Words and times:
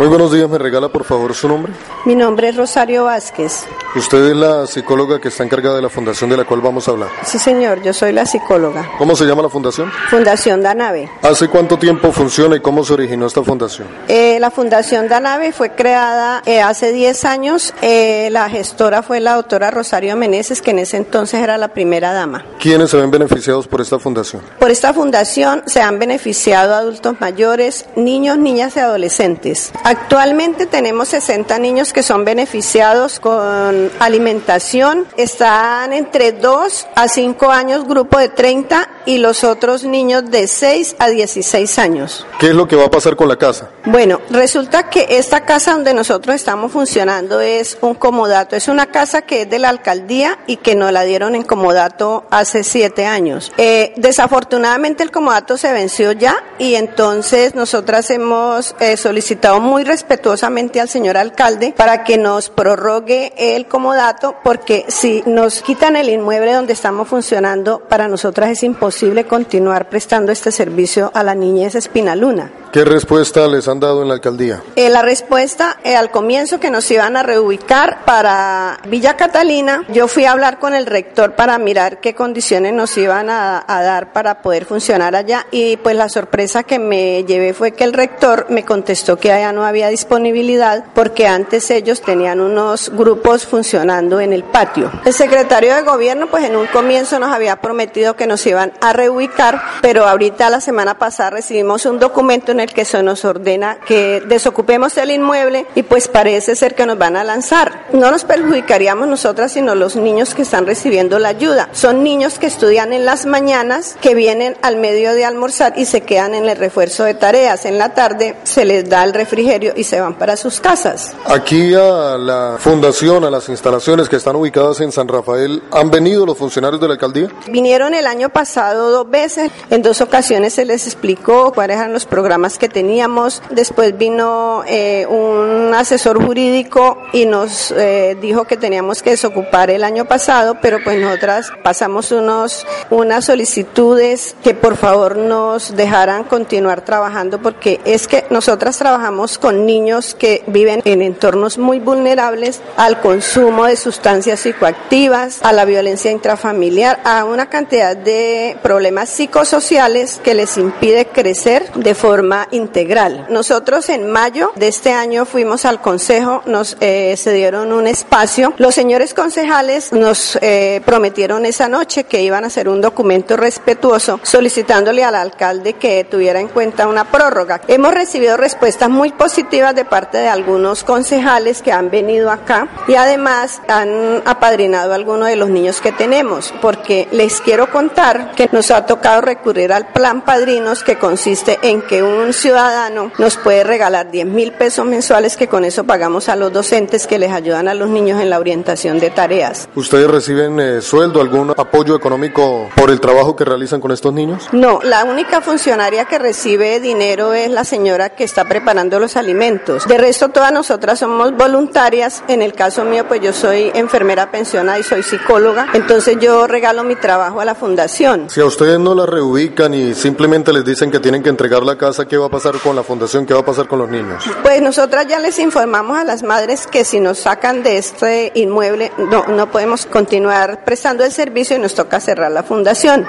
Muy 0.00 0.08
buenos 0.08 0.32
días, 0.32 0.48
¿me 0.48 0.56
regala 0.56 0.88
por 0.88 1.04
favor 1.04 1.34
su 1.34 1.46
nombre? 1.46 1.74
Mi 2.06 2.14
nombre 2.14 2.48
es 2.48 2.56
Rosario 2.56 3.04
Vázquez. 3.04 3.66
Usted 3.94 4.30
es 4.30 4.34
la 4.34 4.66
psicóloga 4.66 5.20
que 5.20 5.28
está 5.28 5.44
encargada 5.44 5.76
de 5.76 5.82
la 5.82 5.90
fundación 5.90 6.30
de 6.30 6.38
la 6.38 6.44
cual 6.44 6.62
vamos 6.62 6.88
a 6.88 6.92
hablar. 6.92 7.10
Sí, 7.22 7.38
señor, 7.38 7.82
yo 7.82 7.92
soy 7.92 8.14
la 8.14 8.24
psicóloga. 8.24 8.92
¿Cómo 8.96 9.14
se 9.14 9.26
llama 9.26 9.42
la 9.42 9.50
fundación? 9.50 9.92
Fundación 10.08 10.62
Danave. 10.62 11.10
¿Hace 11.20 11.48
cuánto 11.48 11.78
tiempo 11.78 12.12
funciona 12.12 12.56
y 12.56 12.60
cómo 12.60 12.82
se 12.82 12.94
originó 12.94 13.26
esta 13.26 13.42
fundación? 13.42 13.88
Eh, 14.08 14.38
la 14.40 14.50
Fundación 14.50 15.06
Danave 15.06 15.52
fue 15.52 15.74
creada 15.74 16.40
eh, 16.46 16.62
hace 16.62 16.92
10 16.92 17.24
años. 17.26 17.74
Eh, 17.82 18.30
la 18.30 18.48
gestora 18.48 19.02
fue 19.02 19.20
la 19.20 19.34
doctora 19.34 19.70
Rosario 19.70 20.16
Meneses, 20.16 20.62
que 20.62 20.70
en 20.70 20.78
ese 20.78 20.96
entonces 20.96 21.42
era 21.42 21.58
la 21.58 21.74
primera 21.74 22.14
dama. 22.14 22.46
¿Quiénes 22.58 22.88
se 22.88 22.96
ven 22.96 23.10
beneficiados 23.10 23.68
por 23.68 23.82
esta 23.82 23.98
fundación? 23.98 24.40
Por 24.60 24.70
esta 24.70 24.94
fundación 24.94 25.62
se 25.66 25.82
han 25.82 25.98
beneficiado 25.98 26.74
adultos 26.74 27.20
mayores, 27.20 27.84
niños, 27.96 28.38
niñas 28.38 28.76
y 28.76 28.80
adolescentes. 28.80 29.72
Actualmente 29.90 30.66
tenemos 30.66 31.08
60 31.08 31.58
niños 31.58 31.92
que 31.92 32.04
son 32.04 32.24
beneficiados 32.24 33.18
con 33.18 33.90
alimentación. 33.98 35.08
Están 35.16 35.92
entre 35.92 36.30
2 36.30 36.86
a 36.94 37.08
5 37.08 37.50
años, 37.50 37.88
grupo 37.88 38.16
de 38.16 38.28
30, 38.28 38.88
y 39.04 39.18
los 39.18 39.42
otros 39.42 39.82
niños 39.82 40.30
de 40.30 40.46
6 40.46 40.94
a 41.00 41.08
16 41.08 41.78
años. 41.80 42.24
¿Qué 42.38 42.50
es 42.50 42.54
lo 42.54 42.68
que 42.68 42.76
va 42.76 42.84
a 42.84 42.90
pasar 42.90 43.16
con 43.16 43.26
la 43.26 43.34
casa? 43.36 43.70
Bueno, 43.84 44.20
resulta 44.30 44.88
que 44.88 45.06
esta 45.10 45.44
casa 45.44 45.72
donde 45.72 45.92
nosotros 45.92 46.36
estamos 46.36 46.70
funcionando 46.70 47.40
es 47.40 47.76
un 47.80 47.94
comodato. 47.94 48.54
Es 48.54 48.68
una 48.68 48.86
casa 48.86 49.22
que 49.22 49.42
es 49.42 49.50
de 49.50 49.58
la 49.58 49.70
alcaldía 49.70 50.38
y 50.46 50.58
que 50.58 50.76
nos 50.76 50.92
la 50.92 51.02
dieron 51.02 51.34
en 51.34 51.42
comodato 51.42 52.26
hace 52.30 52.62
7 52.62 53.06
años. 53.06 53.52
Eh, 53.56 53.92
desafortunadamente 53.96 55.02
el 55.02 55.10
comodato 55.10 55.56
se 55.56 55.72
venció 55.72 56.12
ya 56.12 56.44
y 56.60 56.76
entonces 56.76 57.56
nosotras 57.56 58.08
hemos 58.10 58.76
eh, 58.78 58.96
solicitado 58.96 59.58
muy 59.58 59.79
respetuosamente 59.84 60.80
al 60.80 60.88
señor 60.88 61.16
alcalde 61.16 61.74
para 61.76 62.04
que 62.04 62.18
nos 62.18 62.50
prorrogue 62.50 63.32
el 63.36 63.66
comodato 63.66 64.36
porque 64.42 64.84
si 64.88 65.22
nos 65.26 65.62
quitan 65.62 65.96
el 65.96 66.08
inmueble 66.08 66.52
donde 66.52 66.72
estamos 66.72 67.08
funcionando, 67.08 67.80
para 67.80 68.08
nosotras 68.08 68.50
es 68.50 68.62
imposible 68.62 69.24
continuar 69.24 69.88
prestando 69.88 70.32
este 70.32 70.52
servicio 70.52 71.10
a 71.14 71.22
la 71.22 71.34
niñez 71.34 71.74
Espinaluna. 71.74 72.50
¿Qué 72.72 72.84
respuesta 72.84 73.48
les 73.48 73.66
han 73.66 73.80
dado 73.80 74.02
en 74.02 74.08
la 74.08 74.14
alcaldía? 74.14 74.62
Eh, 74.76 74.90
la 74.90 75.02
respuesta 75.02 75.78
eh, 75.82 75.96
al 75.96 76.12
comienzo 76.12 76.60
que 76.60 76.70
nos 76.70 76.88
iban 76.90 77.16
a 77.16 77.24
reubicar 77.24 78.04
para 78.04 78.78
Villa 78.86 79.16
Catalina, 79.16 79.84
yo 79.88 80.06
fui 80.06 80.24
a 80.24 80.32
hablar 80.32 80.60
con 80.60 80.74
el 80.74 80.86
rector 80.86 81.32
para 81.32 81.58
mirar 81.58 82.00
qué 82.00 82.14
condiciones 82.14 82.72
nos 82.72 82.96
iban 82.96 83.28
a, 83.28 83.64
a 83.66 83.82
dar 83.82 84.12
para 84.12 84.40
poder 84.40 84.66
funcionar 84.66 85.16
allá 85.16 85.46
y 85.50 85.78
pues 85.78 85.96
la 85.96 86.08
sorpresa 86.08 86.62
que 86.62 86.78
me 86.78 87.24
llevé 87.24 87.54
fue 87.54 87.72
que 87.72 87.82
el 87.82 87.92
rector 87.92 88.46
me 88.50 88.64
contestó 88.64 89.16
que 89.16 89.32
allá 89.32 89.52
no 89.52 89.59
había 89.64 89.88
disponibilidad 89.88 90.84
porque 90.94 91.26
antes 91.26 91.70
ellos 91.70 92.00
tenían 92.02 92.40
unos 92.40 92.90
grupos 92.90 93.46
funcionando 93.46 94.20
en 94.20 94.32
el 94.32 94.44
patio. 94.44 94.90
El 95.04 95.12
secretario 95.12 95.74
de 95.74 95.82
gobierno 95.82 96.28
pues 96.28 96.44
en 96.44 96.56
un 96.56 96.66
comienzo 96.66 97.18
nos 97.18 97.32
había 97.32 97.56
prometido 97.56 98.16
que 98.16 98.26
nos 98.26 98.46
iban 98.46 98.72
a 98.80 98.92
reubicar, 98.92 99.60
pero 99.82 100.06
ahorita 100.06 100.50
la 100.50 100.60
semana 100.60 100.98
pasada 100.98 101.30
recibimos 101.30 101.86
un 101.86 101.98
documento 101.98 102.52
en 102.52 102.60
el 102.60 102.72
que 102.72 102.84
se 102.84 103.02
nos 103.02 103.24
ordena 103.24 103.78
que 103.86 104.22
desocupemos 104.26 104.96
el 104.96 105.10
inmueble 105.10 105.66
y 105.74 105.82
pues 105.82 106.08
parece 106.08 106.56
ser 106.56 106.74
que 106.74 106.86
nos 106.86 106.98
van 106.98 107.16
a 107.16 107.24
lanzar. 107.24 107.86
No 107.92 108.10
nos 108.10 108.24
perjudicaríamos 108.24 109.08
nosotras 109.08 109.52
sino 109.52 109.74
los 109.74 109.96
niños 109.96 110.34
que 110.34 110.42
están 110.42 110.66
recibiendo 110.66 111.18
la 111.18 111.28
ayuda. 111.30 111.68
Son 111.72 112.02
niños 112.02 112.38
que 112.38 112.46
estudian 112.46 112.92
en 112.92 113.04
las 113.04 113.26
mañanas, 113.26 113.96
que 114.00 114.14
vienen 114.14 114.56
al 114.62 114.76
medio 114.76 115.14
de 115.14 115.24
almorzar 115.24 115.74
y 115.76 115.84
se 115.84 116.02
quedan 116.02 116.34
en 116.34 116.48
el 116.48 116.56
refuerzo 116.56 117.04
de 117.04 117.14
tareas. 117.14 117.64
En 117.64 117.78
la 117.78 117.94
tarde 117.94 118.36
se 118.44 118.64
les 118.64 118.88
da 118.88 119.04
el 119.04 119.14
refrigerio 119.14 119.49
y 119.76 119.84
se 119.84 120.00
van 120.00 120.14
para 120.14 120.36
sus 120.36 120.60
casas. 120.60 121.12
Aquí 121.26 121.74
a 121.74 122.16
la 122.16 122.56
fundación, 122.58 123.24
a 123.24 123.30
las 123.30 123.48
instalaciones 123.48 124.08
que 124.08 124.16
están 124.16 124.36
ubicadas 124.36 124.80
en 124.80 124.92
San 124.92 125.08
Rafael, 125.08 125.62
¿han 125.72 125.90
venido 125.90 126.24
los 126.24 126.38
funcionarios 126.38 126.80
de 126.80 126.86
la 126.86 126.94
alcaldía? 126.94 127.28
Vinieron 127.48 127.94
el 127.94 128.06
año 128.06 128.28
pasado 128.28 128.90
dos 128.90 129.10
veces, 129.10 129.50
en 129.70 129.82
dos 129.82 130.00
ocasiones 130.00 130.54
se 130.54 130.64
les 130.64 130.86
explicó 130.86 131.52
cuáles 131.52 131.78
eran 131.78 131.92
los 131.92 132.06
programas 132.06 132.58
que 132.58 132.68
teníamos, 132.68 133.42
después 133.50 133.96
vino 133.98 134.62
eh, 134.66 135.06
un 135.08 135.74
asesor 135.74 136.24
jurídico 136.24 136.98
y 137.12 137.26
nos 137.26 137.72
eh, 137.72 138.16
dijo 138.20 138.44
que 138.44 138.56
teníamos 138.56 139.02
que 139.02 139.10
desocupar 139.10 139.70
el 139.70 139.82
año 139.82 140.04
pasado, 140.04 140.58
pero 140.62 140.78
pues 140.84 141.00
nosotras 141.00 141.50
pasamos 141.64 142.12
unos, 142.12 142.66
unas 142.90 143.24
solicitudes 143.24 144.36
que 144.44 144.54
por 144.54 144.76
favor 144.76 145.16
nos 145.16 145.74
dejaran 145.76 146.24
continuar 146.24 146.84
trabajando 146.84 147.40
porque 147.42 147.80
es 147.84 148.06
que 148.06 148.24
nosotras 148.30 148.78
trabajamos 148.78 149.38
con 149.40 149.66
niños 149.66 150.14
que 150.14 150.42
viven 150.46 150.82
en 150.84 151.02
entornos 151.02 151.58
muy 151.58 151.80
vulnerables 151.80 152.60
al 152.76 153.00
consumo 153.00 153.66
de 153.66 153.76
sustancias 153.76 154.40
psicoactivas, 154.40 155.40
a 155.42 155.52
la 155.52 155.64
violencia 155.64 156.10
intrafamiliar, 156.10 157.00
a 157.04 157.24
una 157.24 157.48
cantidad 157.48 157.96
de 157.96 158.56
problemas 158.62 159.08
psicosociales 159.08 160.20
que 160.22 160.34
les 160.34 160.56
impide 160.56 161.06
crecer 161.06 161.72
de 161.74 161.94
forma 161.94 162.48
integral. 162.50 163.26
Nosotros 163.30 163.88
en 163.88 164.10
mayo 164.10 164.52
de 164.56 164.68
este 164.68 164.92
año 164.92 165.24
fuimos 165.24 165.64
al 165.64 165.80
consejo, 165.80 166.42
nos 166.46 166.76
eh, 166.80 167.16
se 167.16 167.32
dieron 167.32 167.72
un 167.72 167.86
espacio. 167.86 168.54
Los 168.58 168.74
señores 168.74 169.14
concejales 169.14 169.92
nos 169.92 170.38
eh, 170.40 170.82
prometieron 170.84 171.46
esa 171.46 171.68
noche 171.68 172.04
que 172.04 172.22
iban 172.22 172.44
a 172.44 172.48
hacer 172.48 172.68
un 172.68 172.80
documento 172.80 173.36
respetuoso 173.36 174.20
solicitándole 174.22 175.04
al 175.04 175.14
alcalde 175.14 175.74
que 175.74 176.04
tuviera 176.04 176.40
en 176.40 176.48
cuenta 176.48 176.86
una 176.86 177.10
prórroga. 177.10 177.60
Hemos 177.68 177.94
recibido 177.94 178.36
respuestas 178.36 178.90
muy 178.90 179.12
positivas 179.30 179.76
de 179.76 179.84
parte 179.84 180.18
de 180.18 180.26
algunos 180.26 180.82
concejales 180.82 181.62
que 181.62 181.70
han 181.70 181.88
venido 181.88 182.32
acá 182.32 182.66
y 182.88 182.96
además 182.96 183.62
han 183.68 184.24
apadrinado 184.24 184.90
a 184.90 184.96
algunos 184.96 185.28
de 185.28 185.36
los 185.36 185.50
niños 185.50 185.80
que 185.80 185.92
tenemos, 185.92 186.52
porque 186.60 187.06
les 187.12 187.40
quiero 187.40 187.70
contar 187.70 188.32
que 188.34 188.48
nos 188.50 188.72
ha 188.72 188.86
tocado 188.86 189.20
recurrir 189.20 189.72
al 189.72 189.92
plan 189.92 190.22
padrinos 190.22 190.82
que 190.82 190.98
consiste 190.98 191.60
en 191.62 191.82
que 191.82 192.02
un 192.02 192.32
ciudadano 192.32 193.12
nos 193.18 193.36
puede 193.36 193.62
regalar 193.62 194.10
10 194.10 194.26
mil 194.26 194.50
pesos 194.50 194.84
mensuales 194.84 195.36
que 195.36 195.46
con 195.46 195.64
eso 195.64 195.84
pagamos 195.84 196.28
a 196.28 196.34
los 196.34 196.52
docentes 196.52 197.06
que 197.06 197.20
les 197.20 197.30
ayudan 197.30 197.68
a 197.68 197.74
los 197.74 197.88
niños 197.88 198.20
en 198.20 198.30
la 198.30 198.40
orientación 198.40 198.98
de 198.98 199.10
tareas. 199.10 199.68
¿Ustedes 199.76 200.10
reciben 200.10 200.58
eh, 200.58 200.80
sueldo, 200.80 201.20
algún 201.20 201.50
apoyo 201.56 201.94
económico 201.94 202.68
por 202.74 202.90
el 202.90 203.00
trabajo 203.00 203.36
que 203.36 203.44
realizan 203.44 203.80
con 203.80 203.92
estos 203.92 204.12
niños? 204.12 204.48
No, 204.50 204.80
la 204.82 205.04
única 205.04 205.40
funcionaria 205.40 206.06
que 206.06 206.18
recibe 206.18 206.80
dinero 206.80 207.32
es 207.32 207.48
la 207.48 207.64
señora 207.64 208.08
que 208.08 208.24
está 208.24 208.44
preparando 208.46 208.98
los 208.98 209.19
alimentos. 209.20 209.86
De 209.86 209.96
resto, 209.96 210.30
todas 210.30 210.52
nosotras 210.52 210.98
somos 210.98 211.36
voluntarias. 211.36 212.24
En 212.28 212.42
el 212.42 212.52
caso 212.52 212.84
mío, 212.84 213.06
pues 213.06 213.20
yo 213.20 213.32
soy 213.32 213.70
enfermera 213.74 214.30
pensionada 214.30 214.78
y 214.78 214.82
soy 214.82 215.02
psicóloga. 215.02 215.68
Entonces 215.74 216.16
yo 216.20 216.46
regalo 216.46 216.82
mi 216.82 216.96
trabajo 216.96 217.40
a 217.40 217.44
la 217.44 217.54
fundación. 217.54 218.28
Si 218.28 218.40
a 218.40 218.44
ustedes 218.44 218.78
no 218.78 218.94
la 218.94 219.06
reubican 219.06 219.72
y 219.74 219.94
simplemente 219.94 220.52
les 220.52 220.64
dicen 220.64 220.90
que 220.90 220.98
tienen 220.98 221.22
que 221.22 221.28
entregar 221.28 221.62
la 221.62 221.76
casa, 221.76 222.06
¿qué 222.06 222.16
va 222.16 222.26
a 222.26 222.30
pasar 222.30 222.58
con 222.58 222.74
la 222.74 222.82
fundación? 222.82 223.26
¿Qué 223.26 223.34
va 223.34 223.40
a 223.40 223.44
pasar 223.44 223.68
con 223.68 223.78
los 223.78 223.88
niños? 223.88 224.24
Pues 224.42 224.60
nosotras 224.60 225.06
ya 225.06 225.18
les 225.18 225.38
informamos 225.38 225.98
a 225.98 226.04
las 226.04 226.22
madres 226.22 226.66
que 226.66 226.84
si 226.84 227.00
nos 227.00 227.18
sacan 227.18 227.62
de 227.62 227.78
este 227.78 228.32
inmueble, 228.34 228.92
no, 228.98 229.26
no 229.26 229.50
podemos 229.50 229.86
continuar 229.86 230.64
prestando 230.64 231.04
el 231.04 231.12
servicio 231.12 231.56
y 231.56 231.60
nos 231.60 231.74
toca 231.74 232.00
cerrar 232.00 232.32
la 232.32 232.42
fundación. 232.42 233.06